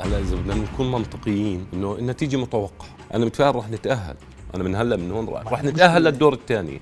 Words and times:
هلا 0.00 0.18
إذا 0.18 0.36
بدنا 0.36 0.54
نكون 0.54 0.90
منطقيين 0.90 1.66
إنه 1.74 1.94
النتيجة 1.98 2.36
متوقعة. 2.36 2.88
أنا 3.14 3.24
متفائل 3.24 3.56
رح 3.56 3.70
نتأهل. 3.70 4.16
أنا 4.54 4.64
من 4.64 4.74
هلأ 4.74 4.96
من 4.96 5.10
هون 5.10 5.28
رح, 5.28 5.52
رح 5.52 5.64
نتأهل 5.64 6.04
للدور 6.04 6.32
الثاني. 6.32 6.80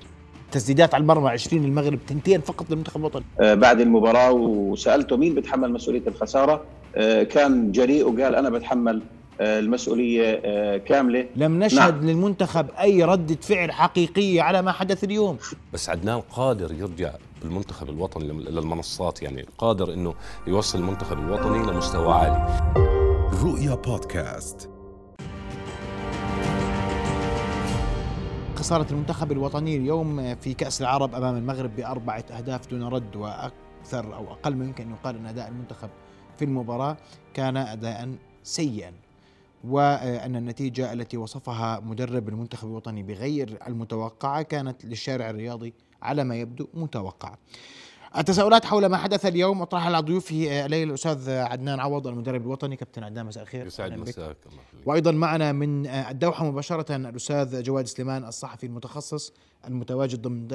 تسديدات 0.51 0.93
على 0.93 1.01
المرمى 1.01 1.29
20 1.29 1.65
المغرب 1.65 1.99
تنتين 2.07 2.41
فقط 2.41 2.69
للمنتخب 2.69 2.99
الوطني. 2.99 3.23
آه، 3.39 3.53
بعد 3.53 3.81
المباراة 3.81 4.31
وسألته 4.31 5.17
مين 5.17 5.35
بتحمل 5.35 5.73
مسؤولية 5.73 6.07
الخسارة 6.07 6.63
آه، 6.95 7.23
كان 7.23 7.71
جريء 7.71 8.05
وقال 8.05 8.35
أنا 8.35 8.49
بتحمل 8.49 9.01
آه، 9.41 9.59
المسؤولية 9.59 10.77
كاملة. 10.77 11.25
لم 11.35 11.63
نشهد 11.63 11.93
نعم. 11.93 12.09
للمنتخب 12.09 12.67
أي 12.79 13.03
ردة 13.03 13.37
فعل 13.41 13.71
حقيقية 13.71 14.41
على 14.41 14.61
ما 14.61 14.71
حدث 14.71 15.03
اليوم. 15.03 15.37
بس 15.73 15.89
عدنان 15.89 16.19
قادر 16.19 16.71
يرجع 16.73 17.11
بالمنتخب 17.41 17.89
الوطني 17.89 18.27
للمنصات 18.27 19.21
يعني 19.21 19.45
قادر 19.57 19.93
إنه 19.93 20.13
يوصل 20.47 20.79
المنتخب 20.79 21.19
الوطني 21.19 21.71
لمستوى 21.71 22.13
عالي. 22.13 22.98
رؤيا 23.43 23.75
بودكاست. 23.75 24.69
خسارة 28.55 28.91
المنتخب 28.91 29.31
الوطني 29.31 29.77
اليوم 29.77 30.35
في 30.35 30.53
كأس 30.53 30.81
العرب 30.81 31.15
أمام 31.15 31.35
المغرب 31.37 31.75
بأربعة 31.75 32.23
أهداف 32.31 32.67
دون 32.67 32.83
رد 32.83 33.15
وأكثر 33.15 34.15
أو 34.15 34.31
أقل 34.31 34.55
ما 34.55 34.65
يمكن 34.65 34.83
أن 34.83 34.91
يقال 34.91 35.15
أن 35.15 35.25
أداء 35.25 35.47
المنتخب 35.47 35.89
في 36.37 36.45
المباراة 36.45 36.97
كان 37.33 37.57
أداء 37.57 38.15
سيئا 38.43 38.93
وأن 39.63 40.35
النتيجة 40.35 40.93
التي 40.93 41.17
وصفها 41.17 41.79
مدرب 41.79 42.29
المنتخب 42.29 42.67
الوطني 42.67 43.03
بغير 43.03 43.57
المتوقعة 43.67 44.41
كانت 44.41 44.85
للشارع 44.85 45.29
الرياضي 45.29 45.73
على 46.01 46.23
ما 46.23 46.35
يبدو 46.35 46.67
متوقعة. 46.73 47.37
التساؤلات 48.17 48.65
حول 48.65 48.85
ما 48.85 48.97
حدث 48.97 49.25
اليوم 49.25 49.61
اطرحها 49.61 49.85
على 49.85 49.99
ضيوفي 49.99 50.65
الليلة 50.65 50.89
الأستاذ 50.89 51.29
عدنان 51.29 51.79
عوض 51.79 52.07
المدرب 52.07 52.41
الوطني 52.41 52.75
كابتن 52.75 53.03
عدنان 53.03 53.25
مساء 53.25 53.43
الخير. 53.43 53.67
يسعد 53.67 53.93
مساك 53.93 54.37
وأيضا 54.85 55.11
معنا 55.11 55.51
من 55.51 55.87
الدوحة 55.87 56.45
مباشرة 56.45 56.95
الأستاذ 56.95 57.63
جواد 57.63 57.87
سليمان 57.87 58.25
الصحفي 58.25 58.65
المتخصص 58.65 59.33
المتواجد 59.67 60.21
ضمن 60.21 60.47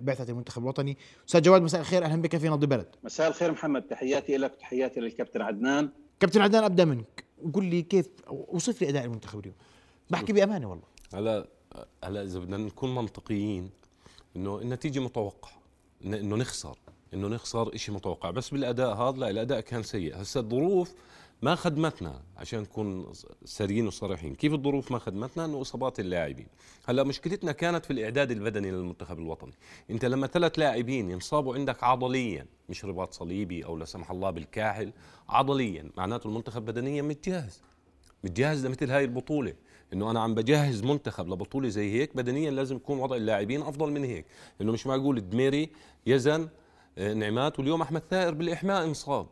بعثة 0.00 0.30
المنتخب 0.30 0.62
الوطني. 0.62 0.98
أستاذ 1.28 1.42
جواد 1.42 1.62
مساء 1.62 1.80
الخير. 1.80 2.04
أهلا 2.04 2.22
بك 2.22 2.36
في 2.36 2.48
نبض 2.48 2.64
بلد 2.64 2.86
مساء 3.04 3.28
الخير 3.28 3.52
محمد. 3.52 3.82
تحياتي 3.82 4.36
لك 4.36 4.52
وتحياتي 4.52 5.00
للكابتن 5.00 5.42
عدنان. 5.42 5.90
كابتن 6.20 6.40
عدنان 6.40 6.64
أبدأ 6.64 6.84
منك. 6.84 7.24
قل 7.54 7.64
لي 7.64 7.82
كيف 7.82 8.08
اوصف 8.28 8.82
لي 8.82 8.88
أداء 8.88 9.04
المنتخب 9.04 9.40
اليوم. 9.40 9.56
بحكي 10.10 10.32
بأمانة 10.32 10.70
والله. 10.70 10.84
هلا 11.14 11.46
هلا 12.04 12.22
إذا 12.22 12.38
بدنا 12.38 12.56
نكون 12.56 12.94
منطقيين 12.94 13.70
إنه 14.36 14.58
النتيجة 14.58 15.00
متوقعة 15.00 15.62
إنه 16.04 16.36
نخسر. 16.36 16.78
إنه 17.14 17.28
نخسر 17.28 17.76
شيء 17.76 17.94
متوقع. 17.94 18.30
بس 18.30 18.50
بالأداء 18.50 18.94
هذا 18.94 19.18
لا 19.18 19.30
الأداء 19.30 19.60
كان 19.60 19.82
سيء. 19.82 20.22
هسه 20.22 20.40
الظروف 20.40 20.94
ما 21.42 21.54
خدمتنا 21.54 22.20
عشان 22.36 22.60
نكون 22.60 23.12
سريين 23.44 23.86
وصريحين. 23.86 24.34
كيف 24.34 24.52
الظروف 24.52 24.92
ما 24.92 24.98
خدمتنا؟ 24.98 25.44
إنه 25.44 25.60
إصابات 25.60 26.00
اللاعبين. 26.00 26.46
هلأ 26.84 27.04
مشكلتنا 27.04 27.52
كانت 27.52 27.84
في 27.84 27.92
الإعداد 27.92 28.30
البدني 28.30 28.70
للمنتخب 28.70 29.18
الوطني. 29.18 29.52
أنت 29.90 30.04
لما 30.04 30.26
ثلاث 30.26 30.58
لاعبين 30.58 31.10
ينصابوا 31.10 31.54
عندك 31.54 31.84
عضليا 31.84 32.46
مش 32.68 32.84
رباط 32.84 33.12
صليبي 33.12 33.64
أو 33.64 33.76
لا 33.76 33.84
سمح 33.84 34.10
الله 34.10 34.30
بالكاحل 34.30 34.92
عضليا 35.28 35.90
معناته 35.96 36.28
المنتخب 36.28 36.64
بدنيا 36.64 37.02
متجهز. 37.02 37.62
متجهز 38.24 38.66
لمثل 38.66 38.90
هاي 38.90 39.04
البطولة. 39.04 39.54
إنه 39.92 40.10
أنا 40.10 40.20
عم 40.20 40.34
بجهز 40.34 40.82
منتخب 40.82 41.28
لبطولة 41.28 41.68
زي 41.68 41.92
هيك 41.92 42.16
بدنيا 42.16 42.50
لازم 42.50 42.76
يكون 42.76 42.98
وضع 42.98 43.16
اللاعبين 43.16 43.62
أفضل 43.62 43.90
من 43.90 44.04
هيك. 44.04 44.26
إنه 44.60 44.72
مش 44.72 44.86
معقول 44.86 45.30
دميري 45.30 45.70
يزن 46.06 46.48
نعمات 46.98 47.58
واليوم 47.58 47.82
أحمد 47.82 48.02
ثائر 48.10 48.34
بالإحماء 48.34 48.84
انصاب. 48.84 49.26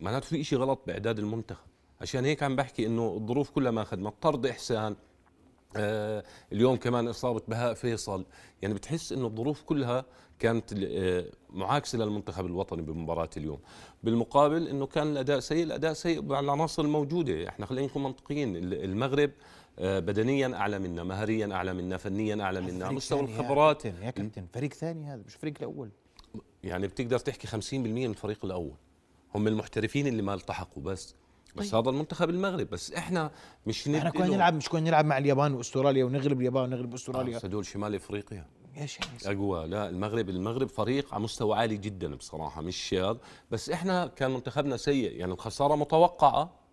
معناته 0.00 0.26
في 0.26 0.44
شيء 0.44 0.58
غلط 0.58 0.80
بإعداد 0.86 1.18
المنتخب. 1.18 1.66
عشان 2.00 2.24
هيك 2.24 2.42
عم 2.42 2.56
بحكي 2.56 2.86
إنه 2.86 3.14
الظروف 3.16 3.50
كلها 3.50 3.70
ما 3.70 3.84
خدمت 3.84 4.14
طرد 4.22 4.46
إحسان 4.46 4.96
آه 5.76 6.24
اليوم 6.52 6.76
كمان 6.76 7.08
إصابة 7.08 7.42
بهاء 7.48 7.74
فيصل. 7.74 8.24
يعني 8.62 8.74
بتحس 8.74 9.12
إنه 9.12 9.26
الظروف 9.26 9.62
كلها 9.62 10.04
كانت 10.38 10.72
آه 10.72 11.24
معاكسة 11.50 11.98
للمنتخب 11.98 12.46
الوطني 12.46 12.82
بمباراة 12.82 13.30
اليوم. 13.36 13.58
بالمقابل 14.02 14.68
إنه 14.68 14.86
كان 14.86 15.06
الأداء 15.06 15.40
سيء 15.40 15.64
الأداء 15.64 15.92
سيء 15.92 16.20
بالعناصر 16.20 16.82
الموجودة. 16.82 17.48
إحنا 17.48 17.66
خلينا 17.66 17.86
نكون 17.86 18.02
منطقيين. 18.02 18.56
المغرب 18.56 19.30
آه 19.78 19.98
بدنيا 19.98 20.54
أعلى 20.56 20.78
منا 20.78 21.04
مهريا 21.04 21.54
أعلى 21.54 21.74
منا 21.74 21.96
فنيا 21.96 22.42
أعلى 22.42 22.60
منا 22.60 22.90
مستوى 22.90 23.20
الخبرات. 23.20 23.84
يا 23.84 24.10
كابتن. 24.10 24.46
فريق 24.52 24.72
ثاني 24.72 25.04
هذا 25.04 25.22
مش 25.26 25.34
فريق 25.34 25.54
الأول. 25.58 25.90
يعني 26.64 26.86
بتقدر 26.86 27.18
تحكي 27.18 27.46
50% 27.46 27.74
من 27.74 28.04
الفريق 28.04 28.44
الأول. 28.44 28.74
هم 29.34 29.48
المحترفين 29.48 30.06
اللي 30.06 30.22
ما 30.22 30.34
التحقوا 30.34 30.82
بس. 30.82 31.14
بس 31.56 31.70
طيب. 31.70 31.80
هذا 31.80 31.90
المنتخب 31.90 32.30
المغرب. 32.30 32.70
بس 32.70 32.92
إحنا 32.92 33.30
مش 33.66 33.88
إحنا 33.88 34.10
كنا 34.10 34.26
نلعب 34.26 34.54
مش 34.54 34.68
كنا 34.68 34.80
نلعب 34.80 35.04
مع 35.04 35.18
اليابان 35.18 35.54
وأستراليا 35.54 36.04
ونغلب 36.04 36.40
اليابان 36.40 36.62
ونغلب 36.62 36.94
أستراليا. 36.94 37.36
آه 37.36 37.40
هدول 37.40 37.66
شمال 37.66 37.94
إفريقيا. 37.94 38.46
إيش 38.76 38.98
أقوى. 39.26 39.66
لا 39.66 39.88
المغرب 39.88 40.28
المغرب 40.28 40.68
فريق 40.68 41.14
على 41.14 41.22
مستوى 41.22 41.56
عالي 41.56 41.76
جدا 41.76 42.14
بصراحة 42.14 42.62
مش 42.62 42.76
شاذ 42.76 43.16
بس 43.50 43.70
إحنا 43.70 44.06
كان 44.06 44.30
منتخبنا 44.30 44.76
سيء. 44.76 45.12
يعني 45.12 45.32
الخسارة 45.32 45.74
متوقعة. 45.74 46.63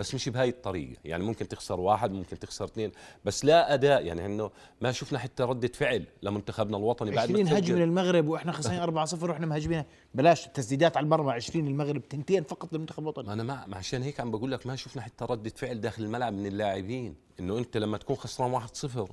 بس 0.00 0.14
مش 0.14 0.28
بهاي 0.28 0.48
الطريقة. 0.48 1.00
يعني 1.04 1.24
ممكن 1.24 1.48
تخسر 1.48 1.80
واحد 1.80 2.12
ممكن 2.12 2.38
تخسر 2.38 2.64
اثنين. 2.64 2.92
بس 3.24 3.44
لا 3.44 3.74
أداء 3.74 4.06
يعني 4.06 4.26
إنه 4.26 4.50
ما 4.80 4.92
شفنا 4.92 5.18
حتى 5.18 5.42
ردة 5.42 5.68
فعل 5.68 6.04
لمنتخبنا 6.22 6.76
الوطني 6.76 7.10
بعد 7.10 7.30
20 7.30 7.48
هجمة 7.48 7.78
للمغرب 7.78 8.28
وإحنا 8.28 8.52
خسرانين 8.52 9.06
4-0 9.06 9.22
وإحنا 9.22 9.46
مهاجمين. 9.46 9.84
بلاش 10.14 10.46
تسديدات 10.46 10.96
على 10.96 11.04
المرمى. 11.04 11.32
20 11.32 11.66
المغرب 11.66 12.08
تنتين 12.08 12.44
فقط 12.44 12.72
للمنتخب 12.72 13.02
الوطني. 13.02 13.32
أنا 13.32 13.42
ما 13.42 13.76
عشان 13.76 14.02
هيك 14.02 14.20
عم 14.20 14.30
بقول 14.30 14.52
لك 14.52 14.66
ما 14.66 14.76
شفنا 14.76 15.02
حتى 15.02 15.24
ردة 15.24 15.52
فعل 15.56 15.80
داخل 15.80 16.02
الملعب 16.02 16.32
من 16.32 16.46
اللاعبين. 16.46 17.14
إنه 17.40 17.58
أنت 17.58 17.76
لما 17.76 17.98
تكون 17.98 18.16
خسران 18.16 18.50
1-0 18.52 19.12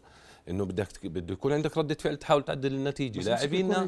إنه 0.49 0.65
بدك 0.65 0.87
بده 1.07 1.33
يكون 1.33 1.53
عندك 1.53 1.77
ردة 1.77 1.95
فعل 1.95 2.17
تحاول 2.17 2.43
تعدل 2.43 2.73
النتيجة. 2.73 3.19
لاعبينا 3.19 3.87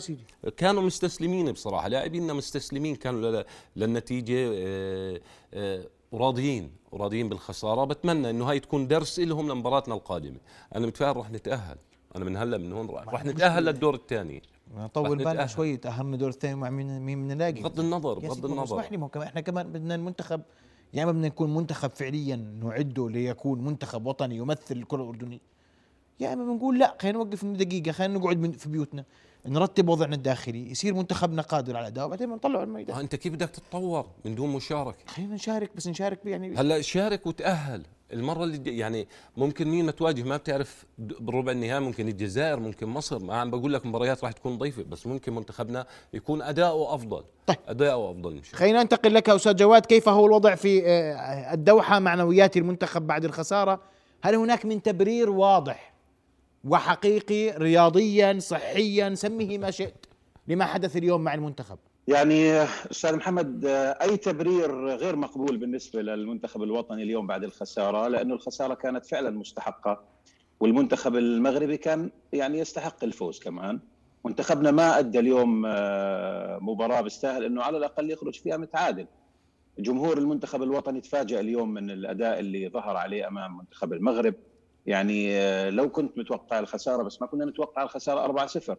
كانوا 0.58 0.82
مستسلمين 0.82 1.52
بصراحة. 1.52 1.88
لاعبينا 1.88 2.34
مستسلمين 2.34 2.96
كانوا 2.96 3.44
للنتيجة 3.76 4.52
آه، 4.54 5.20
آه، 5.54 5.86
وراضيين 6.12 6.72
وراضيين 6.92 7.30
بالخسارة. 7.30 7.86
بتمنى 7.86 8.30
إنه 8.30 8.50
هاي 8.50 8.60
تكون 8.60 8.88
درس 8.88 9.20
لهم 9.20 9.50
لمباراتنا 9.50 9.96
القادمة. 9.96 10.38
أنا 10.76 10.88
متفائل 10.88 11.18
رح 11.18 11.32
نتأهل. 11.32 11.78
أنا 12.16 12.26
من 12.26 12.38
هلأ 12.38 12.58
من 12.58 12.74
هون 12.74 12.90
رح 12.90 13.26
نتأهل 13.26 13.66
للدور 13.66 13.96
الثاني. 13.96 14.44
طول 14.94 15.18
بالنا 15.18 15.46
شوي 15.46 15.78
تاهلنا 15.78 16.14
الدور 16.14 16.30
الثاني 16.30 16.56
مع 16.56 16.70
مين 16.70 17.02
مين 17.02 17.28
بنلاقي. 17.28 17.62
بغض 17.62 17.80
النظر 17.80 18.20
بغض 18.20 18.46
النظر. 18.46 18.80
اسمح 18.80 18.92
لي 18.92 18.98
كمان 18.98 19.28
إحنا 19.28 19.42
كمان 19.42 19.72
بدنا 19.72 19.96
المنتخب. 19.96 20.42
يا 20.94 21.04
اما 21.04 21.12
بدنا 21.12 21.28
نكون 21.28 21.54
منتخب 21.54 21.90
فعليا 21.90 22.36
نعده 22.36 23.10
ليكون 23.10 23.64
منتخب 23.64 24.06
وطني 24.06 24.36
يمثل 24.36 24.76
الكرة 24.76 25.02
الأردنية. 25.04 25.40
يا 26.20 26.34
اما 26.34 26.54
بنقول 26.54 26.80
لا 26.80 26.98
خلينا 27.02 27.18
نوقف 27.18 27.46
دقيقة 27.46 27.92
خلينا 27.92 28.20
نقعد 28.20 28.56
في 28.58 28.70
بيوتنا. 28.70 29.06
نرتب 29.46 29.90
وضعنا 29.90 30.16
الداخلي 30.16 30.72
يصير 30.72 30.94
منتخبنا 30.94 31.42
قادر 31.42 31.78
على 31.78 31.84
الاداء 31.84 32.06
وبعدين 32.06 32.30
بنطلعه 32.30 32.64
الميدان. 32.64 33.00
أنت 33.00 33.16
كيف 33.16 33.34
بدك 33.34 33.50
تتطور 33.50 34.06
من 34.26 34.36
دون 34.36 34.50
مشاركة؟ 34.50 34.98
خلينا 35.08 35.36
نشارك 35.36 35.72
بس 35.76 35.88
نشارك 35.88 36.20
يعني 36.26 36.56
هلأ 36.56 36.82
شارك 36.82 37.28
وتأهل. 37.28 37.84
المرة 38.14 38.44
اللي 38.44 38.78
يعني 38.78 39.08
ممكن 39.38 39.68
مين 39.68 39.86
ما 39.86 39.92
تواجه 39.92 40.24
ما 40.24 40.38
بتعرف 40.38 40.86
بربع 40.98 41.52
النهائي 41.52 41.80
ممكن 41.80 42.08
الجزائر 42.08 42.60
ممكن 42.60 42.88
مصر. 42.88 43.20
ما 43.20 43.36
عم 43.36 43.52
بقول 43.52 43.74
لك 43.74 43.86
مباريات 43.86 44.24
راح 44.24 44.32
تكون 44.32 44.58
ضيفة 44.58 44.84
بس 44.84 45.08
ممكن 45.08 45.36
منتخبنا 45.36 45.86
يكون 46.14 46.42
أداؤه 46.42 46.96
أفضل. 46.96 47.24
طيب. 47.48 47.58
أداؤه 47.68 48.12
أفضل 48.12 48.36
مش 48.36 48.56
خلينا 48.56 48.84
ننتقل 48.84 49.14
لك 49.14 49.30
أستاذ 49.30 49.56
جواد 49.56 49.86
كيف 49.86 50.10
هو 50.10 50.26
الوضع 50.26 50.56
في 50.56 50.88
آه، 50.88 51.54
الدوحة 51.54 52.00
معنويات 52.00 52.58
المنتخب 52.58 53.08
بعد 53.08 53.26
الخسارة؟ 53.26 53.82
هل 54.22 54.36
هناك 54.36 54.66
من 54.66 54.82
تبرير 54.82 55.30
واضح 55.30 55.94
وحقيقي 56.64 57.50
رياضيا 57.58 58.40
صحيا 58.40 59.16
سميه 59.16 59.58
ما 59.58 59.72
شئت 59.72 60.06
لما 60.48 60.66
حدث 60.66 60.98
اليوم 60.98 61.22
مع 61.22 61.34
المنتخب. 61.34 61.78
يعني 62.08 62.64
أستاذ 62.92 63.16
محمد 63.16 63.66
أي 64.02 64.18
تبرير 64.18 64.86
غير 64.96 65.16
مقبول 65.16 65.58
بالنسبة 65.58 66.02
للمنتخب 66.02 66.64
الوطني 66.64 67.04
اليوم 67.04 67.28
بعد 67.28 67.44
الخسارة؟ 67.44 68.08
لأنه 68.08 68.34
الخسارة 68.34 68.74
كانت 68.74 69.06
فعلا 69.06 69.30
مستحقة 69.30 70.02
والمنتخب 70.60 71.16
المغربي 71.16 71.78
كان 71.78 72.12
يعني 72.34 72.60
يستحق 72.60 73.04
الفوز 73.04 73.40
كمان. 73.40 73.80
منتخبنا 74.26 74.72
ما 74.72 75.00
أدى 75.00 75.20
اليوم 75.20 75.66
آه، 75.66 76.60
مباراة 76.62 77.02
بيستاهل 77.02 77.44
إنه 77.44 77.64
على 77.64 77.78
الأقل 77.78 78.12
يخرج 78.12 78.36
فيها 78.40 78.58
متعادل. 78.58 79.08
جمهور 79.80 80.18
المنتخب 80.18 80.64
الوطني 80.64 81.02
تفاجأ 81.02 81.40
اليوم 81.40 81.74
من 81.74 81.92
الأداء 81.92 82.40
اللي 82.40 82.70
ظهر 82.70 82.98
عليه 82.98 83.28
أمام 83.28 83.58
منتخب 83.58 83.94
المغرب. 83.94 84.34
يعني 84.90 85.38
آه، 85.38 85.70
لو 85.70 85.90
كنت 85.90 86.18
متوقع 86.18 86.60
الخسارة 86.60 87.04
بس 87.04 87.22
ما 87.22 87.28
كنا 87.28 87.46
نتوقع 87.46 87.84
الخسارة 87.84 88.48
4-0 88.48 88.76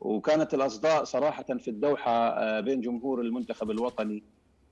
وكانت 0.00 0.54
الأصداء 0.54 1.04
صراحة 1.04 1.42
في 1.42 1.68
الدوحة 1.68 2.28
آه، 2.28 2.60
بين 2.60 2.80
جمهور 2.80 3.20
المنتخب 3.20 3.70
الوطني 3.70 4.22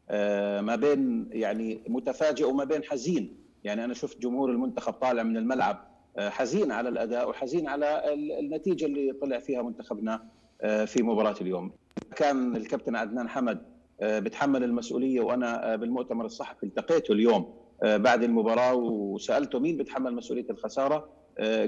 آه، 0.09 0.61
ما 0.61 0.77
بين 0.77 1.29
يعني 1.33 1.81
متفاجئ 1.89 2.45
وما 2.45 2.65
بين 2.65 2.85
حزين. 2.85 3.37
يعني 3.65 3.85
أنا 3.85 3.95
شفت 3.95 4.19
جمهور 4.19 4.51
المنتخب 4.51 4.93
طالع 4.93 5.23
من 5.23 5.37
الملعب 5.37 5.91
حزين 6.19 6.73
على 6.73 6.89
الأداء 6.89 7.29
وحزين 7.29 7.69
على 7.69 8.15
النتيجة 8.41 8.85
اللي 8.85 9.13
طلع 9.13 9.39
فيها 9.39 9.63
منتخبنا 9.63 10.29
في 10.87 11.03
مباراة 11.03 11.35
اليوم. 11.41 11.73
كان 12.17 12.57
الكابتن 12.57 12.97
عدنان 12.97 13.29
حمد 13.29 13.63
بتحمل 14.03 14.65
المسؤولية 14.65 15.21
وأنا 15.21 15.77
بالمؤتمر 15.77 16.25
الصحفي 16.25 16.67
التقيته 16.67 17.13
اليوم. 17.13 17.60
بعد 17.85 18.23
المباراة 18.23 18.75
وسألته 18.75 19.59
مين 19.59 19.77
بيتحمل 19.77 20.15
مسؤولية 20.15 20.47
الخسارة 20.51 21.09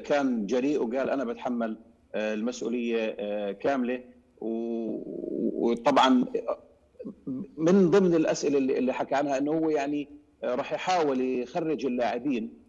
كان 0.04 0.46
جريء 0.46 0.82
وقال 0.82 1.10
أنا 1.10 1.24
بتحمل 1.24 1.76
المسؤولية 2.14 3.52
كاملة. 3.52 4.04
وطبعا 5.54 6.24
من 7.56 7.90
ضمن 7.90 8.14
الأسئلة 8.14 8.58
اللي 8.78 8.92
حكى 8.92 9.14
عنها 9.14 9.38
إنه 9.38 9.52
هو 9.52 9.70
يعني 9.70 10.08
راح 10.44 10.72
يحاول 10.72 11.20
يخرج 11.20 11.86
اللاعبين 11.86 12.62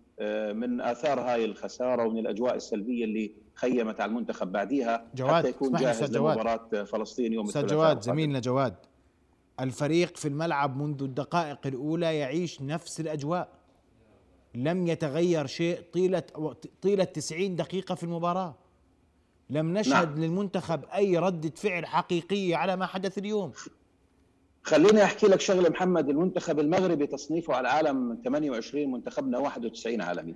من 0.53 0.81
آثار 0.81 1.19
هاي 1.19 1.45
الخسارة 1.45 2.05
ومن 2.07 2.19
الأجواء 2.19 2.55
السلبية 2.55 3.05
اللي 3.05 3.31
خيمت 3.55 4.01
على 4.01 4.09
المنتخب 4.09 4.51
بعديها 4.51 5.05
جواد 5.15 5.31
حتى 5.33 5.49
يكون 5.49 5.71
جاهز 5.73 6.17
لمباراة 6.17 6.83
فلسطين 6.83 7.33
يوم 7.33 7.47
الثلاثاء 7.47 7.69
جواد 7.77 8.01
زميلنا 8.01 8.39
جواد. 8.39 8.75
الفريق 9.59 10.17
في 10.17 10.27
الملعب 10.27 10.77
منذ 10.77 11.03
الدقائق 11.03 11.67
الأولى 11.67 12.17
يعيش 12.17 12.61
نفس 12.61 12.99
الأجواء. 12.99 13.49
لم 14.55 14.87
يتغير 14.87 15.47
شيء 15.47 15.81
طيلة 15.93 16.23
طيلة 16.81 17.03
90 17.03 17.55
دقيقة 17.55 17.95
في 17.95 18.03
المباراة. 18.03 18.55
لم 19.49 19.77
نشهد 19.77 20.09
نعم. 20.09 20.23
للمنتخب 20.23 20.85
أي 20.85 21.17
رده 21.17 21.49
فعل 21.55 21.85
حقيقيه 21.85 22.55
على 22.55 22.75
ما 22.75 22.85
حدث 22.85 23.17
اليوم. 23.17 23.51
خليني 24.63 25.03
أحكي 25.03 25.27
لك 25.27 25.41
شغلة 25.41 25.69
محمد 25.69 26.09
المنتخب 26.09 26.59
المغربي 26.59 27.07
تصنيفه 27.07 27.53
على 27.53 27.67
العالم 27.67 28.21
28 28.23 28.91
منتخبنا 28.91 29.37
91 29.37 30.01
عالمي. 30.01 30.35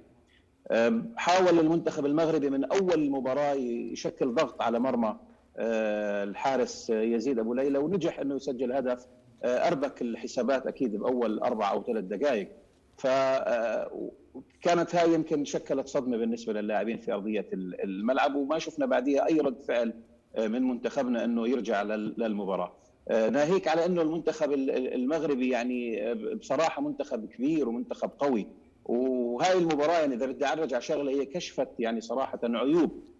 حاول 1.15 1.59
المنتخب 1.59 2.05
المغربي 2.05 2.49
من 2.49 2.63
أول 2.65 3.09
مباراه 3.11 3.53
يشكل 3.93 4.33
ضغط 4.33 4.61
على 4.61 4.79
مرمى. 4.79 5.17
الحارس 5.59 6.89
يزيد 6.89 7.39
أبو 7.39 7.53
ليلى 7.53 7.77
ونجح 7.77 8.19
أنه 8.19 8.35
يسجل 8.35 8.71
هدف 8.71 9.05
أه، 9.43 9.67
أربك 9.67 10.01
الحسابات 10.01 10.67
أكيد 10.67 10.95
بأول 10.95 11.39
أربع 11.39 11.71
أو 11.71 11.83
ثلاث 11.83 12.03
دقائق 12.03 12.49
فكانت 12.97 14.95
أه، 14.95 15.01
هاي 15.01 15.13
يمكن 15.13 15.45
شكلت 15.45 15.87
صدمة 15.87 16.17
بالنسبة 16.17 16.53
للاعبين 16.53 16.97
في 16.97 17.13
أرضية 17.13 17.49
الملعب 17.53 18.35
وما 18.35 18.59
شفنا 18.59 18.85
بعديها 18.85 19.27
أي 19.27 19.39
رد 19.39 19.61
فعل 19.61 19.93
من 20.37 20.63
منتخبنا 20.63 21.25
أنه 21.25 21.47
يرجع 21.47 21.83
للمباراة. 21.83 22.73
ناهيك 23.09 23.67
على 23.67 23.85
أنه 23.85 24.01
المنتخب 24.01 24.53
المغربي 24.53 25.49
يعني 25.49 26.13
بصراحة 26.35 26.81
منتخب 26.81 27.25
كبير 27.25 27.69
ومنتخب 27.69 28.11
قوي. 28.19 28.47
وهاي 28.85 29.57
المباراة 29.57 29.99
يعني 29.99 30.15
إذا 30.15 30.25
بدي 30.25 30.45
ارجع 30.45 30.79
شغلة 30.79 31.11
هي 31.11 31.25
كشفت 31.25 31.69
يعني 31.79 32.01
صراحة 32.01 32.39
عيوب 32.43 32.91
آه، 32.91 33.16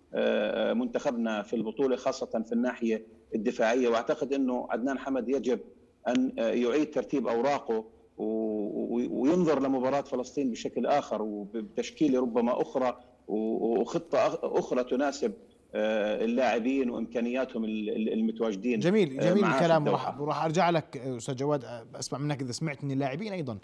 منتخبنا 0.73 1.41
في 1.41 1.55
البطولة 1.55 1.95
خاصة 1.95 2.43
في 2.45 2.51
الناحية 2.51 3.05
الدفاعية. 3.35 3.89
وأعتقد 3.89 4.33
إنه 4.33 4.67
عدنان 4.69 4.99
حمد 4.99 5.29
يجب 5.29 5.59
أن 6.07 6.33
يعيد 6.37 6.91
ترتيب 6.91 7.27
أوراقه 7.27 7.85
وينظر 8.17 9.59
لمباراة 9.59 10.01
فلسطين 10.01 10.51
بشكل 10.51 10.85
آخر 10.85 11.21
وبتشكيلة 11.21 12.21
ربما 12.21 12.61
أخرى 12.61 12.97
وخطة 13.27 14.39
أخرى 14.43 14.83
تناسب 14.83 15.33
آه، 15.73 16.25
اللاعبين 16.25 16.89
وإمكانياتهم 16.89 17.65
المتواجدين 17.65 18.79
جميل 18.79 19.19
جميل 19.19 19.45
الكلام. 19.45 19.87
راح 19.87 20.19
راح 20.19 20.43
أرجع 20.45 20.69
لك 20.69 20.97
أستاذ 20.97 21.35
جواد. 21.35 21.63
أسمع 21.95 22.19
منك 22.19 22.41
إذا 22.41 22.51
سمعت 22.51 22.83
ان 22.83 22.91
اللاعبين 22.91 23.33
أيضا. 23.33 23.57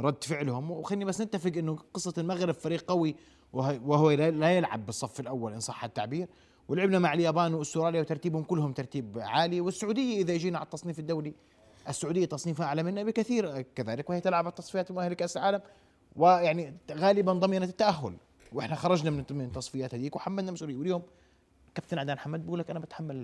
رد 0.00 0.24
فعلهم. 0.24 0.70
وخليني 0.70 1.04
بس 1.04 1.20
نتفق 1.20 1.52
إنه 1.56 1.78
قصة 1.94 2.14
المغرب 2.18 2.54
فريق 2.54 2.84
قوي 2.90 3.16
وهو 3.52 4.10
لا 4.10 4.56
يلعب 4.56 4.86
بالصف 4.86 5.20
الأول 5.20 5.52
إن 5.52 5.60
صح 5.60 5.84
التعبير. 5.84 6.28
ولعبنا 6.68 6.98
مع 6.98 7.12
اليابان 7.12 7.54
وأستراليا 7.54 8.00
وترتيبهم 8.00 8.42
كلهم 8.42 8.72
ترتيب 8.72 9.18
عالي. 9.18 9.60
والسعودية 9.60 10.22
إذا 10.22 10.36
جينا 10.36 10.58
على 10.58 10.64
التصنيف 10.64 10.98
الدولي 10.98 11.34
السعودية 11.88 12.24
تصنيفها 12.24 12.66
أعلى 12.66 12.82
منا 12.82 13.02
بكثير 13.02 13.60
كذلك 13.62 14.10
وهي 14.10 14.20
تلعب 14.20 14.46
التصفيات 14.46 14.90
المؤهله 14.90 15.08
لكاس 15.08 15.36
العالم. 15.36 15.60
ويعني 16.16 16.76
غالبا 16.92 17.32
ضمنت 17.32 17.70
التأهل. 17.70 18.16
وإحنا 18.52 18.76
خرجنا 18.76 19.10
من 19.10 19.40
التصفيات 19.40 19.94
هذيك 19.94 20.16
وحملنا 20.16 20.52
مسؤولية. 20.52 20.76
واليوم 20.76 21.02
كابتن 21.74 21.98
عدنان 21.98 22.18
حمد 22.18 22.46
بقول 22.46 22.58
لك 22.58 22.70
أنا 22.70 22.78
بتحمل 22.78 23.14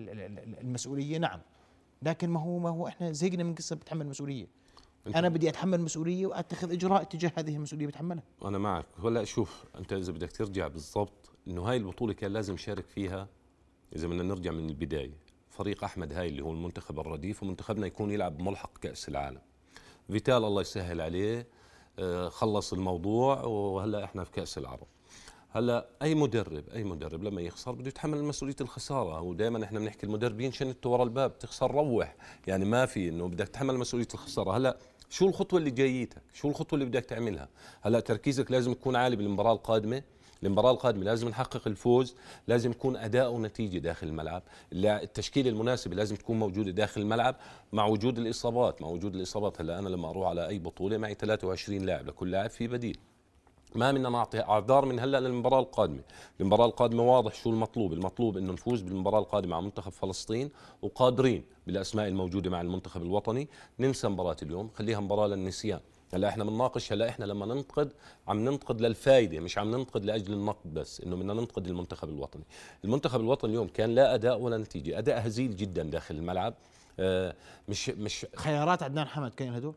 المسؤولية. 0.60 1.18
نعم. 1.18 1.40
لكن 2.02 2.30
ما 2.30 2.40
هو 2.40 2.58
ما 2.58 2.70
هو 2.70 2.88
إحنا 2.88 3.12
زهقنا 3.12 3.44
من 3.44 3.54
قصة 3.54 3.76
بتحمل 3.76 4.02
المسؤولية. 4.02 4.46
أنا 5.06 5.28
بدي 5.28 5.48
أتحمل 5.48 5.80
مسؤولية 5.80 6.26
وأتخذ 6.26 6.72
إجراء 6.72 7.04
تجاه 7.04 7.32
هذه 7.36 7.56
المسؤولية 7.56 7.86
بتحملها. 7.86 8.22
أنا 8.44 8.58
معك. 8.58 8.86
هلا 9.04 9.24
شوف 9.24 9.64
أنت 9.78 9.92
إذا 9.92 10.12
بدك 10.12 10.32
ترجع 10.32 10.68
بالضبط 10.68 11.30
إنه 11.48 11.62
هاي 11.62 11.76
البطولة 11.76 12.12
كان 12.12 12.32
لازم 12.32 12.54
يشارك 12.54 12.86
فيها 12.86 13.28
إذا 13.96 14.06
بدنا 14.06 14.22
نرجع 14.22 14.50
من 14.50 14.68
البداية 14.68 15.18
فريق 15.50 15.84
أحمد 15.84 16.12
هاي 16.12 16.28
اللي 16.28 16.42
هو 16.42 16.52
المنتخب 16.52 17.00
الرديف 17.00 17.42
ومنتخبنا 17.42 17.86
يكون 17.86 18.10
يلعب 18.10 18.40
ملحق 18.40 18.78
كأس 18.78 19.08
العالم. 19.08 19.40
فيتال 20.10 20.44
الله 20.44 20.60
يسهل 20.60 21.00
عليه 21.00 21.46
آه، 21.98 22.28
خلص 22.28 22.72
الموضوع 22.72 23.42
وهلا 23.44 24.04
إحنا 24.04 24.24
في 24.24 24.30
كأس 24.30 24.58
العرب. 24.58 24.86
هلا 25.50 25.86
أي 26.02 26.14
مدرب 26.14 26.68
أي 26.74 26.84
مدرب 26.84 27.22
لما 27.22 27.40
يخسر 27.40 27.72
بده 27.72 27.88
يتحمل 27.88 28.24
مسؤولية 28.24 28.56
الخسارة. 28.60 29.20
ودائما 29.20 29.64
إحنا 29.64 29.78
بنحكي 29.78 30.06
المدربين 30.06 30.52
شنته 30.52 30.90
ورا 30.90 31.04
الباب 31.04 31.38
تخسر 31.38 31.70
روح. 31.70 32.16
يعني 32.46 32.64
ما 32.64 32.86
في 32.86 33.08
إنه 33.08 33.28
بدك 33.28 33.48
تتحمل 33.48 33.78
مسؤولية 33.78 34.08
الخسارة. 34.14 34.56
هلا 34.56 34.76
شو 35.10 35.28
الخطوة 35.28 35.58
اللي 35.58 35.70
جايتك؟ 35.70 36.22
شو 36.34 36.48
الخطوة 36.48 36.78
اللي 36.78 36.90
بدك 36.90 37.04
تعملها؟ 37.04 37.48
هلا 37.80 38.00
تركيزك 38.00 38.50
لازم 38.50 38.72
يكون 38.72 38.96
عالي 38.96 39.16
بالمباراة 39.16 39.52
القادمة. 39.52 40.02
المباراة 40.42 40.70
القادمة 40.70 41.04
لازم 41.04 41.28
نحقق 41.28 41.68
الفوز 41.68 42.14
لازم 42.48 42.70
يكون 42.70 42.96
أداء 42.96 43.32
ونتيجة 43.32 43.78
داخل 43.78 44.06
الملعب. 44.06 44.42
التشكيلة 44.72 45.50
المناسبة 45.50 45.94
لازم 45.94 46.16
تكون 46.16 46.38
موجودة 46.38 46.70
داخل 46.70 47.00
الملعب 47.00 47.36
مع 47.72 47.86
وجود 47.86 48.18
الإصابات 48.18 48.82
مع 48.82 48.88
وجود 48.88 49.14
الإصابات. 49.14 49.60
هلا 49.60 49.78
أنا 49.78 49.88
لما 49.88 50.10
أروح 50.10 50.28
على 50.28 50.48
أي 50.48 50.58
بطولة 50.58 50.98
معي 50.98 51.14
23 51.14 51.82
لاعب 51.82 52.06
لكل 52.06 52.30
لاعب 52.30 52.50
في 52.50 52.68
بديل. 52.68 52.98
ما 53.74 53.92
بدنا 53.92 54.08
نعطي 54.08 54.40
أعذار 54.40 54.84
من 54.84 55.00
هلأ 55.00 55.20
للمباراة 55.20 55.60
القادمة، 55.60 56.00
المباراة 56.40 56.66
القادمة 56.66 57.02
واضح 57.02 57.34
شو 57.34 57.50
المطلوب، 57.50 57.92
المطلوب 57.92 58.36
إنه 58.36 58.52
نفوز 58.52 58.80
بالمباراة 58.80 59.18
القادمة 59.18 59.50
مع 59.50 59.60
منتخب 59.60 59.92
فلسطين 59.92 60.50
وقادرين 60.82 61.44
بالأسماء 61.66 62.08
الموجودة 62.08 62.50
مع 62.50 62.60
المنتخب 62.60 63.02
الوطني. 63.02 63.48
ننسى 63.78 64.08
مباراة 64.08 64.36
اليوم، 64.42 64.70
خليها 64.74 65.00
مباراة 65.00 65.26
للنسيان، 65.26 65.80
هلأ 66.14 66.28
إحنا 66.28 66.44
بنناقش 66.44 66.92
هلأ 66.92 67.08
إحنا 67.08 67.24
لما 67.24 67.46
ننتقد 67.46 67.92
عم 68.28 68.44
ننتقد 68.44 68.80
للفائده 68.80 69.40
مش 69.40 69.58
عم 69.58 69.76
ننتقد 69.76 70.04
لأجل 70.04 70.32
النقد 70.32 70.74
بس 70.74 71.00
إنه 71.00 71.16
بدنا 71.16 71.34
ننتقد 71.34 71.66
المنتخب 71.66 72.08
الوطني. 72.08 72.44
المنتخب 72.84 73.20
الوطني 73.20 73.50
اليوم 73.50 73.68
كان 73.68 73.94
لا 73.94 74.14
أداء 74.14 74.40
ولا 74.40 74.56
نتيجة. 74.56 74.98
أداء 74.98 75.26
هزيل 75.26 75.56
جدا 75.56 75.82
داخل 75.82 76.14
الملعب. 76.14 76.54
آه 77.00 77.34
مش 77.68 77.88
مش 77.88 78.26
خيارات 78.36 78.82
عدنان 78.82 79.06
حمد 79.06 79.34
كان 79.34 79.54
هدول؟ 79.54 79.74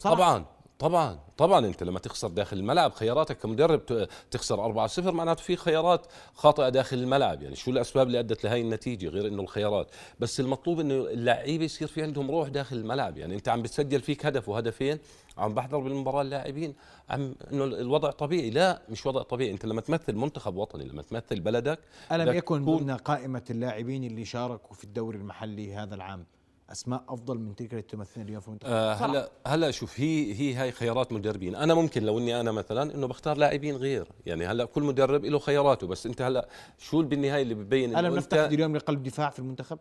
طبعا. 0.00 0.44
طبعا 0.78 1.18
طبعا 1.36 1.66
أنت 1.66 1.82
لما 1.82 1.98
تخسر 1.98 2.28
داخل 2.28 2.56
الملعب 2.56 2.92
خياراتك 2.92 3.38
كمدرب 3.38 4.08
تخسر 4.30 4.88
4-0 4.88 4.98
معناته 4.98 5.42
في 5.42 5.56
خيارات 5.56 6.06
خاطئة 6.34 6.68
داخل 6.68 6.96
الملعب 6.96 7.42
يعني 7.42 7.56
شو 7.56 7.70
الأسباب 7.70 8.06
اللي 8.06 8.20
أدت 8.20 8.44
لهي 8.44 8.60
النتيجة 8.60 9.08
غير 9.08 9.26
إنه 9.28 9.42
الخيارات؟ 9.42 9.90
بس 10.20 10.40
المطلوب 10.40 10.80
إنه 10.80 10.94
اللعيبه 10.94 11.64
يصير 11.64 11.88
في 11.88 12.02
عندهم 12.02 12.30
روح 12.30 12.48
داخل 12.48 12.76
الملعب 12.76 13.18
يعني 13.18 13.34
أنت 13.34 13.48
عم 13.48 13.62
بتسجل 13.62 14.00
فيك 14.00 14.26
هدف 14.26 14.48
وهدفين 14.48 14.98
عم 15.38 15.54
بحضر 15.54 15.78
بالمباراة 15.78 16.22
اللاعبين 16.22 16.74
عم 17.10 17.34
إنه 17.52 17.64
الوضع 17.64 18.10
طبيعي. 18.10 18.50
لا 18.50 18.82
مش 18.88 19.06
وضع 19.06 19.22
طبيعي. 19.22 19.50
أنت 19.50 19.66
لما 19.66 19.80
تمثل 19.80 20.14
منتخب 20.14 20.56
وطني 20.56 20.84
لما 20.84 21.02
تمثل 21.02 21.40
بلدك 21.40 21.78
ألم 22.12 22.36
يكن 22.36 22.64
ضمن 22.64 22.90
قائمة 22.90 23.42
اللاعبين 23.50 24.04
اللي 24.04 24.24
شاركوا 24.24 24.76
في 24.76 24.84
الدوري 24.84 25.18
المحلي 25.18 25.74
هذا 25.74 25.94
العام؟ 25.94 26.24
أسماء 26.72 27.04
أفضل 27.08 27.38
من 27.38 27.56
تلك 27.56 27.70
اللي 27.70 27.82
تمثلنا 27.82 28.26
اليوم 28.26 28.40
في 28.40 28.48
المنتخب 28.48 28.70
آه 28.72 28.94
هلا 28.94 29.30
هلا 29.46 29.70
شوف 29.70 30.00
هي 30.00 30.34
هي 30.34 30.54
هاي 30.54 30.72
خيارات 30.72 31.12
مدربين. 31.12 31.54
أنا 31.54 31.74
ممكن 31.74 32.02
لو 32.02 32.18
إني 32.18 32.40
أنا 32.40 32.52
مثلا 32.52 32.94
إنه 32.94 33.06
بختار 33.06 33.36
لاعبين 33.36 33.76
غير. 33.76 34.08
يعني 34.26 34.46
هلا 34.46 34.64
كل 34.64 34.82
مدرب 34.82 35.24
له 35.24 35.38
خياراته 35.38 35.86
بس 35.86 36.06
أنت 36.06 36.22
هلا 36.22 36.48
شو 36.78 37.02
بالنهاية 37.02 37.42
اللي 37.42 37.54
ببين 37.54 37.96
أنا 37.96 38.10
بنفتقد 38.10 38.52
اليوم 38.52 38.76
لقلب 38.76 39.02
دفاع 39.02 39.30
في 39.30 39.38
المنتخب؟ 39.38 39.78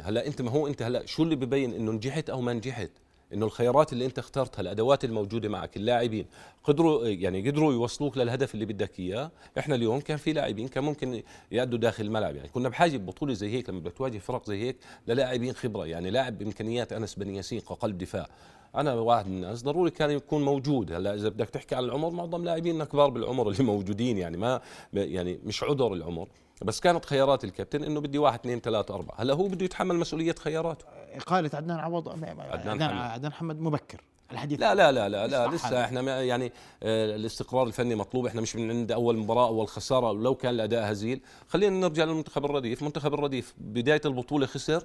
100% 0.00 0.06
هلا 0.06 0.26
أنت 0.26 0.42
ما 0.42 0.50
هو 0.50 0.66
أنت 0.66 0.82
هلا 0.82 1.06
شو 1.06 1.22
اللي 1.22 1.36
ببين 1.36 1.74
إنه 1.74 1.92
نجحت 1.92 2.30
أو 2.30 2.40
ما 2.40 2.52
نجحت؟ 2.52 2.90
إنه 3.34 3.46
الخيارات 3.46 3.92
اللي 3.92 4.06
أنت 4.06 4.18
اخترتها 4.18 4.60
الأدوات 4.60 5.04
الموجودة 5.04 5.48
معك 5.48 5.76
اللاعبين 5.76 6.26
قدروا 6.64 7.06
يعني 7.06 7.50
قدروا 7.50 7.72
يوصلوك 7.72 8.18
للهدف 8.18 8.54
اللي 8.54 8.64
بدك 8.66 9.00
إياه. 9.00 9.30
إحنا 9.58 9.74
اليوم 9.74 10.00
كان 10.00 10.16
في 10.16 10.32
لاعبين 10.32 10.68
كان 10.68 10.84
ممكن 10.84 11.22
يأدوا 11.52 11.78
داخل 11.78 12.04
الملعب. 12.04 12.36
يعني 12.36 12.48
كنا 12.48 12.68
بحاجة 12.68 12.96
ببطوله 12.96 13.34
زي 13.34 13.50
هيك 13.50 13.70
لما 13.70 13.80
بدك 13.80 13.92
تواجه 13.92 14.18
فرق 14.18 14.46
زي 14.46 14.62
هيك 14.62 14.76
للاعبين 15.08 15.52
خبرة. 15.52 15.86
يعني 15.86 16.10
لاعب 16.10 16.38
بإمكانيات 16.38 16.92
أنس 16.92 17.14
بن 17.14 17.34
ياسين 17.34 17.60
كقلب 17.60 17.98
دفاع. 17.98 18.28
أنا 18.74 18.94
واحد 18.94 19.28
من 19.28 19.36
الناس 19.36 19.62
ضروري 19.62 19.90
كان 19.90 20.10
يكون 20.10 20.42
موجود. 20.42 20.92
هلا 20.92 21.14
إذا 21.14 21.28
بدك 21.28 21.50
تحكي 21.50 21.74
على 21.74 21.86
العمر 21.86 22.10
معظم 22.10 22.44
لاعبينا 22.44 22.84
كبار 22.84 23.10
بالعمر 23.10 23.50
اللي 23.50 23.64
موجودين. 23.64 24.18
يعني 24.18 24.36
ما 24.36 24.60
يعني 24.92 25.38
مش 25.44 25.62
عذر 25.62 25.92
العمر. 25.92 26.28
بس 26.64 26.80
كانت 26.80 27.04
خيارات 27.04 27.44
الكابتن 27.44 27.84
إنه 27.84 28.00
بدي 28.00 28.18
واحد 28.18 28.38
اثنين 28.38 28.60
ثلاثة 28.60 28.94
أربعة. 28.94 29.14
هلا 29.20 29.34
هو 29.34 29.48
بده 29.48 29.64
يتحمل 29.64 29.96
مسؤولية 29.96 30.34
خياراته. 30.38 30.84
إقالة 31.14 31.50
عدنان 31.54 31.78
عوض 31.78 32.08
عدنان 32.08 32.82
عدنان 32.82 33.30
محمد 33.30 33.60
مبكر. 33.60 34.00
الحديث. 34.32 34.60
لا 34.60 34.74
لا 34.74 34.92
لا 34.92 35.08
لا, 35.08 35.26
لا 35.26 35.46
لسه 35.46 35.84
إحنا 35.84 36.22
يعني 36.22 36.52
آه، 36.82 37.16
الاستقرار 37.16 37.66
الفني 37.66 37.94
مطلوب. 37.94 38.26
إحنا 38.26 38.40
مش 38.40 38.56
من 38.56 38.70
عند 38.70 38.92
أول 38.92 39.18
مباراة 39.18 39.46
أول 39.46 39.68
خسارة. 39.68 40.12
لو 40.12 40.34
كان 40.34 40.54
الأداء 40.54 40.92
هزيل. 40.92 41.20
خلينا 41.48 41.76
نرجع 41.88 42.04
للمنتخب 42.04 42.44
الرديف. 42.44 42.82
منتخب 42.82 43.14
الرديف 43.14 43.54
بداية 43.58 44.00
البطولة 44.04 44.46
خسر 44.46 44.84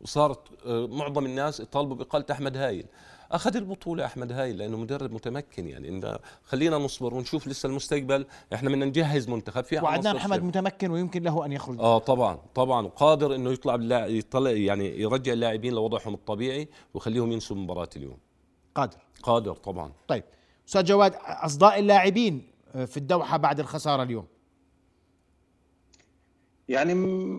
وصارت 0.00 0.38
آه، 0.66 0.86
معظم 0.86 1.26
الناس 1.26 1.60
يطالبوا 1.60 1.96
بإقالة 1.96 2.26
أحمد 2.30 2.56
هايل. 2.56 2.86
أخذ 3.32 3.56
البطولة 3.56 4.04
أحمد 4.04 4.32
هاي 4.32 4.52
لأنه 4.52 4.76
مدرب 4.76 5.12
متمكن 5.12 5.68
يعني. 5.68 5.88
إن 5.88 6.18
خلينا 6.44 6.78
نصبر 6.78 7.14
ونشوف 7.14 7.48
لسه 7.48 7.66
المستقبل 7.66 8.26
إحنا 8.54 8.70
بدنا 8.70 8.84
نجهز 8.84 9.28
منتخب 9.28 9.64
في 9.64 9.78
وعدنان 9.78 10.18
حمد 10.18 10.42
متمكن 10.42 10.90
ويمكن 10.90 11.22
له 11.22 11.44
أن 11.44 11.52
يخرج. 11.52 11.80
آه 11.80 11.98
طبعا 11.98 12.38
طبعا 12.54 12.86
وقادر 12.86 13.34
إنه 13.34 13.50
يطلع 13.50 14.06
يطلع 14.06 14.50
يعني 14.50 15.00
يرجع 15.00 15.32
اللاعبين 15.32 15.74
لوضعهم 15.74 16.14
الطبيعي 16.14 16.68
ويخليهم 16.94 17.32
ينسوا 17.32 17.56
مباراة 17.56 17.88
اليوم. 17.96 18.18
قادر. 18.74 18.98
قادر 19.22 19.54
طبعا. 19.54 19.92
طيب 20.08 20.24
أستاذ 20.68 20.84
جواد 20.84 21.14
أصداء 21.24 21.78
اللاعبين 21.78 22.42
في 22.72 22.96
الدوحة 22.96 23.36
بعد 23.36 23.60
الخسارة 23.60 24.02
اليوم؟ 24.02 24.26
يعني 26.68 26.94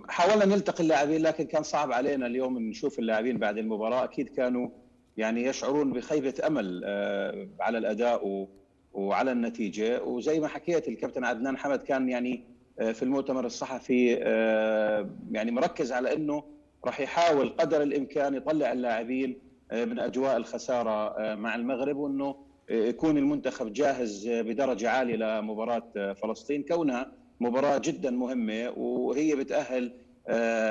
حاولنا 0.09 0.45
نلتقي 0.45 0.83
اللاعبين 0.83 1.21
لكن 1.21 1.45
كان 1.45 1.63
صعب 1.63 1.91
علينا 1.91 2.25
اليوم 2.25 2.59
نشوف 2.59 2.99
اللاعبين 2.99 3.37
بعد 3.37 3.57
المباراة. 3.57 4.03
أكيد 4.03 4.29
كانوا 4.29 4.69
يعني 5.17 5.43
يشعرون 5.43 5.93
بخيبة 5.93 6.33
أمل 6.47 6.81
آه، 6.85 7.47
على 7.59 7.77
الأداء 7.77 8.47
وعلى 8.93 9.31
النتيجة. 9.31 10.03
وزي 10.03 10.39
ما 10.39 10.47
حكيت 10.47 10.87
الكابتن 10.87 11.25
عدنان 11.25 11.57
حمد 11.57 11.83
كان 11.83 12.09
يعني 12.09 12.43
آه، 12.79 12.91
في 12.91 13.03
المؤتمر 13.03 13.45
الصحفي 13.45 14.17
آه، 14.23 15.09
يعني 15.31 15.51
مركز 15.51 15.91
على 15.91 16.13
إنه 16.13 16.43
راح 16.85 16.99
يحاول 16.99 17.49
قدر 17.49 17.81
الإمكان 17.81 18.35
يطلع 18.35 18.71
اللاعبين 18.71 19.37
من 19.71 19.99
أجواء 19.99 20.37
الخسارة 20.37 21.15
مع 21.35 21.55
المغرب 21.55 21.97
وإنه 21.97 22.35
يكون 22.69 23.17
المنتخب 23.17 23.73
جاهز 23.73 24.29
بدرجة 24.29 24.89
عالية 24.89 25.15
لمباراة 25.15 26.13
فلسطين 26.13 26.63
كونها 26.63 27.11
مباراة 27.39 27.77
جدا 27.77 28.11
مهمة 28.11 28.69
وهي 28.77 29.35
بتأهل 29.35 29.93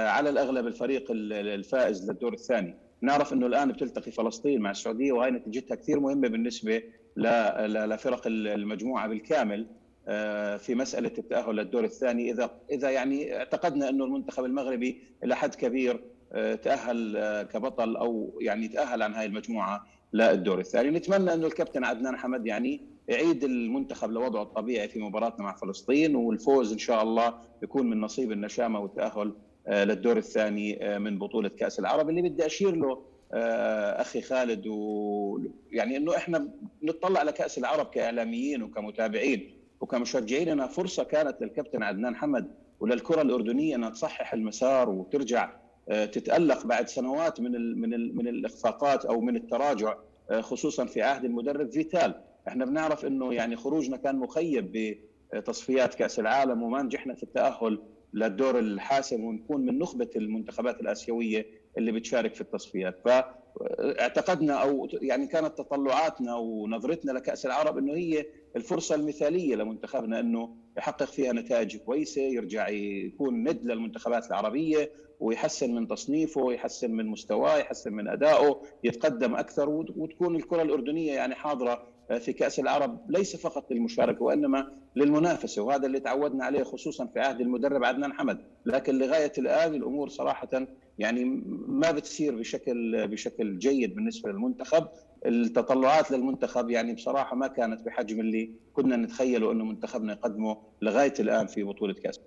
على 0.06 0.30
الأغلب 0.30 0.66
الفريق 0.66 1.04
الفائز 1.10 2.10
للدور 2.10 2.32
الثاني. 2.32 2.74
نعرف 3.02 3.32
إنه 3.32 3.46
الآن 3.46 3.72
بتلتقي 3.72 4.10
فلسطين 4.10 4.60
مع 4.60 4.70
السعودية 4.70 5.12
وهي 5.12 5.30
نتيجتها 5.30 5.74
كثير 5.74 6.00
مهمة 6.00 6.28
بالنسبة 6.28 6.82
لفرق 7.16 8.22
المجموعة 8.26 9.08
بالكامل 9.08 9.66
آه، 10.08 10.56
في 10.56 10.74
مسألة 10.74 11.12
التأهل 11.18 11.56
للدور 11.56 11.84
الثاني. 11.84 12.30
اذا 12.30 12.50
إذا 12.70 12.90
يعني 12.90 13.36
اعتقدنا 13.36 13.88
إنه 13.88 14.04
المنتخب 14.04 14.44
المغربي 14.44 15.02
إلى 15.24 15.36
حد 15.36 15.54
كبير 15.54 16.04
آه، 16.32 16.54
تأهل 16.54 17.42
كبطل 17.42 17.96
أو 17.96 18.38
يعني 18.40 18.68
تأهل 18.68 19.02
عن 19.02 19.14
هاي 19.14 19.26
المجموعة 19.26 19.86
للدور 20.12 20.58
الثاني. 20.58 20.90
نتمنى 20.90 21.34
إنه 21.34 21.46
الكابتن 21.46 21.84
عدنان 21.84 22.16
حمد 22.16 22.46
يعني 22.46 22.92
يعيد 23.08 23.44
المنتخب 23.44 24.10
لوضعه 24.10 24.42
الطبيعي 24.42 24.88
في 24.88 25.00
مباراتنا 25.00 25.44
مع 25.44 25.56
فلسطين 25.56 26.16
والفوز 26.16 26.72
إن 26.72 26.78
شاء 26.78 27.02
الله 27.02 27.34
يكون 27.62 27.90
من 27.90 28.00
نصيب 28.00 28.32
النشامة 28.32 28.80
والتأهل 28.80 29.28
آه، 29.28 29.51
للدور 29.68 30.16
الثاني 30.16 30.94
آه، 30.94 30.98
من 30.98 31.18
بطولة 31.18 31.48
كأس 31.48 31.78
العرب. 31.78 32.08
اللي 32.10 32.22
بدي 32.22 32.46
أشير 32.46 32.76
له 32.76 33.02
آه، 33.34 34.00
أخي 34.00 34.20
خالد 34.20 34.66
ويعني 34.66 35.96
إنه 35.96 36.16
إحنا 36.16 36.48
نطلع 36.82 37.20
على 37.20 37.32
كأس 37.32 37.58
العرب 37.58 37.86
كإعلاميين 37.86 38.62
وكمتابعين 38.62 39.50
وكمشجعين. 39.80 40.48
انها 40.48 40.66
فرصة 40.66 41.04
كانت 41.04 41.36
للكابتن 41.42 41.82
عدنان 41.82 42.16
حمد 42.16 42.50
وللكرة 42.80 43.22
الأردنية 43.22 43.76
إنها 43.76 43.90
تصحح 43.90 44.32
المسار 44.34 44.90
وترجع 44.90 45.50
تتألق 45.88 46.66
بعد 46.66 46.88
سنوات 46.88 47.40
من 47.40 47.54
ال 47.56 47.78
من 47.78 47.94
ال 47.94 48.16
من 48.16 48.28
الإخفاقات 48.28 49.04
أو 49.04 49.20
من 49.20 49.36
التراجع 49.36 49.96
خصوصا 50.40 50.86
في 50.86 51.02
عهد 51.02 51.24
المدرب 51.24 51.70
فيتال. 51.70 52.14
إحنا 52.48 52.64
بنعرف 52.64 53.04
إنه 53.04 53.34
يعني 53.34 53.56
خروجنا 53.56 53.96
كان 53.96 54.16
مخيب 54.16 54.98
بتصفيات 55.34 55.94
كأس 55.94 56.18
العالم 56.18 56.62
وما 56.62 56.82
نجحنا 56.82 57.14
في 57.14 57.22
التأهل 57.22 57.78
للدور 58.14 58.58
الحاسم 58.58 59.24
ونكون 59.24 59.66
من 59.66 59.78
نخبة 59.78 60.10
المنتخبات 60.16 60.80
الآسيوية 60.80 61.46
اللي 61.78 61.92
بتشارك 61.92 62.34
في 62.34 62.40
التصفيات. 62.40 63.00
فاعتقدنا 63.04 64.54
أو 64.54 64.88
يعني 65.02 65.26
كانت 65.26 65.58
تطلعاتنا 65.58 66.34
ونظرتنا 66.36 67.12
لكأس 67.12 67.46
العرب 67.46 67.78
إنه 67.78 67.94
هي 67.94 68.26
الفرصة 68.56 68.94
المثالية 68.94 69.56
لمنتخبنا 69.56 70.20
إنه 70.20 70.56
يحقق 70.78 71.04
فيها 71.06 71.32
نتائج 71.32 71.76
كويسة 71.76 72.22
يرجع 72.22 72.68
يكون 72.68 73.48
ند 73.48 73.60
للمنتخبات 73.64 74.26
العربية 74.26 74.90
ويحسن 75.20 75.74
من 75.74 75.88
تصنيفه 75.88 76.52
يحسن 76.52 76.90
من 76.90 77.06
مستواه 77.06 77.56
يحسن 77.58 77.92
من 77.92 78.08
أدائه 78.08 78.62
يتقدم 78.84 79.34
أكثر 79.34 79.68
وتكون 79.70 80.36
الكرة 80.36 80.62
الأردنية 80.62 81.12
يعني 81.12 81.34
حاضرة 81.34 81.91
في 82.18 82.32
كأس 82.32 82.58
العرب 82.58 83.10
ليس 83.10 83.36
فقط 83.36 83.72
للمشاركة 83.72 84.22
وإنما 84.22 84.70
للمنافسة 84.96 85.62
وهذا 85.62 85.86
اللي 85.86 86.00
تعودنا 86.00 86.44
عليه 86.44 86.62
خصوصا 86.62 87.06
في 87.06 87.20
عهد 87.20 87.40
المدرب 87.40 87.84
عدنان 87.84 88.12
حمد. 88.12 88.38
لكن 88.66 88.98
لغاية 88.98 89.32
الآن 89.38 89.74
الأمور 89.74 90.08
صراحة 90.08 90.66
يعني 90.98 91.24
ما 91.66 91.90
بتسير 91.90 92.36
بشكل 92.36 93.08
بشكل 93.08 93.58
جيد 93.58 93.94
بالنسبة 93.94 94.30
للمنتخب. 94.30 94.88
التطلعات 95.26 96.10
للمنتخب 96.10 96.70
يعني 96.70 96.94
بصراحة 96.94 97.36
ما 97.36 97.46
كانت 97.46 97.80
بحجم 97.86 98.20
اللي 98.20 98.50
كنا 98.72 98.96
نتخيله 98.96 99.52
إنه 99.52 99.64
منتخبنا 99.64 100.12
يقدمه 100.12 100.56
لغاية 100.82 101.14
الآن 101.20 101.46
في 101.46 101.62
بطولة 101.62 101.94
كأس. 101.94 102.20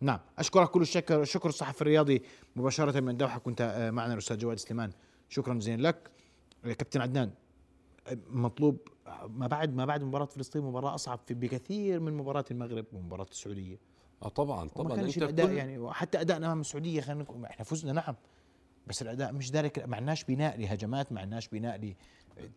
نعم 0.00 0.18
أشكرك 0.38 0.70
كل 0.70 0.80
الشكر 0.80 1.24
شكر 1.24 1.48
الصحفي 1.48 1.82
الرياضي 1.82 2.22
مباشرة 2.56 3.00
من 3.00 3.08
الدوحه 3.08 3.38
كنت 3.38 3.90
معنا 3.92 4.12
الأستاذ 4.12 4.38
جواد 4.38 4.58
سليمان. 4.58 4.90
شكرا 5.28 5.54
جزيلا 5.54 5.88
لك. 5.88 6.10
كابتن 6.62 7.00
عدنان. 7.00 7.30
مطلوب 8.30 8.78
ما 9.28 9.46
بعد 9.46 9.74
ما 9.74 9.84
بعد 9.84 10.02
مباراة 10.02 10.24
فلسطين 10.24 10.62
مباراة 10.62 10.94
أصعب 10.94 11.20
بكثير 11.30 12.00
من 12.00 12.16
مباراة 12.16 12.44
المغرب 12.50 12.86
ومباراة 12.92 13.26
السعودية. 13.30 13.78
آه 14.22 14.28
طبعا 14.28 14.68
طبعا. 14.68 14.88
ما 14.88 14.96
كانش 14.96 15.18
الأداء 15.18 15.50
يعني 15.52 15.78
وحتى 15.78 16.20
ادائنا 16.20 16.46
امام 16.46 16.60
السعودية 16.60 17.00
خلينا 17.00 17.22
نقول 17.22 17.44
إحنا 17.44 17.64
فزنا 17.64 17.92
نعم 17.92 18.14
بس 18.86 19.02
الأداء 19.02 19.32
مش 19.32 19.50
ذلك 19.50 19.78
ما 19.78 19.96
عندناش 19.96 20.24
بناء 20.24 20.60
لهجمات 20.60 21.12
ما 21.12 21.20
عندناش 21.20 21.48
بناء 21.48 21.94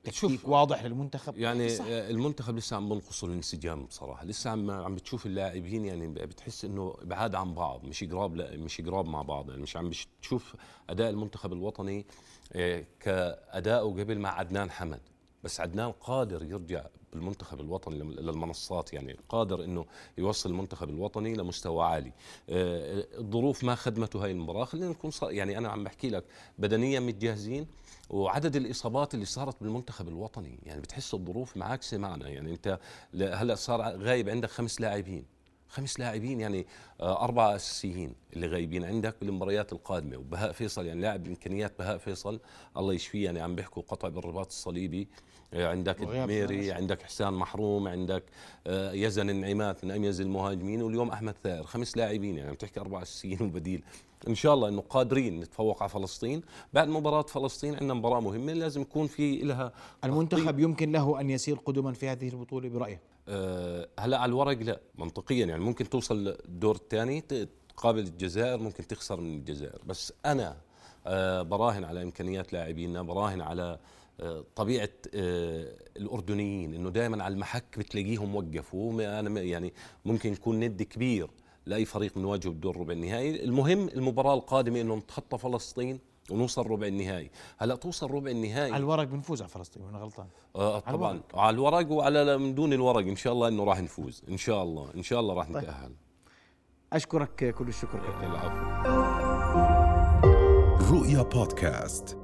تكتيك 0.03 0.47
واضح 0.47 0.83
للمنتخب. 0.83 1.37
يعني 1.37 1.69
صح. 1.69 1.85
المنتخب 1.87 2.55
لسه 2.57 2.75
عم 2.75 2.89
بنقص 2.89 3.23
الانسجام 3.23 3.85
بصراحه 3.85 4.25
لسه 4.25 4.49
عم 4.49 4.71
عم 4.71 4.95
بتشوف 4.95 5.25
اللاعبين 5.25 5.85
يعني 5.85 6.07
بتحس 6.07 6.65
إنه 6.65 6.95
بعاد 7.03 7.35
عن 7.35 7.53
بعض 7.53 7.83
مش 7.83 8.03
قراب 8.03 8.35
مش 8.35 8.81
قراب 8.81 9.05
مع 9.05 9.21
بعض. 9.21 9.49
يعني 9.49 9.61
مش 9.61 9.77
عم 9.77 9.89
بتشوف 9.89 10.55
أداء 10.89 11.09
المنتخب 11.09 11.53
الوطني 11.53 12.05
آه، 12.53 12.85
كادائه 12.99 13.79
قبل 13.83 14.19
مع 14.19 14.29
عدنان 14.29 14.71
حمد 14.71 14.99
بس 15.43 15.59
عدنان 15.59 15.91
قادر 15.91 16.43
يرجع 16.43 16.85
بالمنتخب 17.13 17.61
الوطني 17.61 17.99
للمنصات 17.99 18.93
يعني 18.93 19.17
قادر 19.29 19.63
إنه 19.63 19.85
يوصل 20.17 20.49
المنتخب 20.49 20.89
الوطني 20.89 21.33
لمستوى 21.35 21.85
عالي. 21.85 22.11
آه، 22.49 23.05
الظروف 23.17 23.63
ما 23.63 23.75
خدمته 23.75 24.23
هاي 24.23 24.31
المباراة. 24.31 24.65
خلينا 24.65 24.89
نكون 24.89 25.11
يعني 25.23 25.57
أنا 25.57 25.69
عم 25.69 25.83
بحكي 25.83 26.09
لك 26.09 26.23
بدنيا 26.59 26.99
متجهزين 26.99 27.67
وعدد 28.09 28.55
الإصابات 28.55 29.13
اللي 29.13 29.25
صارت 29.25 29.55
بالمنتخب 29.61 30.07
الوطني. 30.07 30.59
يعني 30.63 30.81
بتحس 30.81 31.13
الظروف 31.13 31.57
معاكسة 31.57 31.97
معنا. 31.97 32.29
يعني 32.29 32.51
أنت 32.51 32.79
هلأ 33.13 33.55
صار 33.55 33.81
غايب 33.81 34.29
عندك 34.29 34.49
خمس 34.49 34.81
لاعبين. 34.81 35.25
خمس 35.71 35.99
لاعبين 35.99 36.39
يعني 36.41 36.65
آه، 37.01 37.23
أربعة 37.23 37.55
أساسيين 37.55 38.15
اللي 38.33 38.47
غايبين 38.47 38.83
عندك 38.83 39.15
بالمباريات 39.21 39.73
القادمة. 39.73 40.17
وبهاء 40.17 40.51
فيصل 40.51 40.85
يعني 40.85 41.01
لاعب 41.01 41.23
بإمكانيات 41.23 41.79
بهاء 41.79 41.97
فيصل 41.97 42.39
الله 42.77 42.93
يشفيه 42.93 43.25
يعني 43.25 43.39
عم 43.39 43.55
بيحكوا 43.55 43.83
قطع 43.87 44.07
بالرباط 44.07 44.47
الصليبي. 44.47 45.07
آه، 45.53 45.67
عندك 45.67 46.01
الدميري 46.01 46.71
عندك 46.71 47.01
حسان 47.01 47.33
محروم 47.33 47.87
عندك 47.87 48.23
آه، 48.67 48.91
يزن 48.91 49.29
النعيمات 49.29 49.85
من 49.85 49.91
أميز 49.91 50.21
المهاجمين 50.21 50.81
واليوم 50.81 51.09
أحمد 51.09 51.35
ثائر. 51.43 51.63
خمس 51.63 51.97
لاعبين 51.97 52.37
يعني 52.37 52.49
عم 52.49 52.55
تحكي 52.55 52.79
أربع 52.79 53.01
أساسيين 53.01 53.41
وبديل. 53.41 53.83
إن 54.27 54.35
شاء 54.35 54.53
الله 54.53 54.67
إنه 54.67 54.81
قادرين 54.81 55.39
نتفوق 55.39 55.83
على 55.83 55.89
فلسطين. 55.89 56.41
بعد 56.73 56.87
مباراة 56.87 57.21
فلسطين 57.21 57.73
عندنا 57.73 57.93
مباراة 57.93 58.19
مهمة 58.19 58.53
لازم 58.53 58.81
يكون 58.81 59.07
في 59.07 59.37
لها 59.37 59.73
المنتخب 60.03 60.59
يمكن 60.59 60.91
له 60.91 61.21
أن 61.21 61.29
يسير 61.29 61.55
قدما 61.55 61.93
في 61.93 62.09
هذه 62.09 62.29
البطولة 62.29 62.69
برايك 62.69 62.99
هلا 63.99 64.17
على 64.17 64.25
الورق 64.25 64.57
لا 64.57 64.81
منطقيا 64.95 65.45
يعني 65.45 65.63
ممكن 65.63 65.89
توصل 65.89 66.27
الدور 66.27 66.75
الثاني 66.75 67.21
تقابل 67.21 67.99
الجزائر 67.99 68.57
ممكن 68.57 68.87
تخسر 68.87 69.21
من 69.21 69.37
الجزائر. 69.37 69.81
بس 69.85 70.13
أنا 70.25 70.57
أه 71.07 71.41
براهن 71.41 71.83
على 71.83 72.03
إمكانيات 72.03 72.53
لاعبينا 72.53 73.01
براهن 73.01 73.41
على 73.41 73.79
طبيعة 74.55 74.89
آه، 75.15 75.75
الأردنيين 75.97 76.73
إنه 76.73 76.89
دائما 76.89 77.23
على 77.23 77.33
المحك 77.33 77.79
بتلاقيهم 77.79 78.35
وقفوا 78.35 79.19
أنا 79.19 79.41
يعني 79.41 79.73
ممكن 80.05 80.33
يكون 80.33 80.59
ند 80.59 80.83
كبير 80.83 81.29
لأي 81.65 81.85
فريق 81.85 82.15
بنواجهه 82.15 82.49
بالدور 82.49 82.77
ربع 82.77 82.93
النهائي. 82.93 83.43
المهم 83.43 83.87
المباراة 83.87 84.33
القادمة 84.33 84.81
انه 84.81 84.95
نتخطى 84.95 85.37
فلسطين 85.37 85.99
ونوصل 86.31 86.67
ربع 86.67 86.87
النهائي. 86.87 87.31
هلا 87.57 87.75
توصل 87.75 88.11
ربع 88.11 88.31
النهائي. 88.31 88.71
على 88.71 88.81
الورق 88.81 89.03
بنفوز 89.03 89.41
على 89.41 89.49
فلسطين 89.49 89.83
وأنا 89.83 89.97
غلطان. 89.97 90.27
آه 90.55 90.79
طبعا 90.79 91.09
على 91.09 91.19
الورق. 91.19 91.37
على 91.39 91.53
الورق 91.53 91.91
وعلى 91.91 92.37
من 92.37 92.55
دون 92.55 92.73
الورق 92.73 93.07
إن 93.07 93.15
شاء 93.15 93.33
الله 93.33 93.47
إنه 93.47 93.63
راح 93.63 93.81
نفوز. 93.81 94.23
إن 94.29 94.37
شاء 94.37 94.63
الله. 94.63 94.89
إن 94.95 95.03
شاء 95.03 95.19
الله 95.19 95.33
راح 95.33 95.47
طيب. 95.47 95.57
نتأهل. 95.57 95.91
أشكرك 96.93 97.55
كل 97.55 97.67
الشكر. 97.67 97.99
كابتن 97.99 98.31
العفو 98.31 98.61
رؤيا 100.95 101.21
بودكاست. 101.21 102.17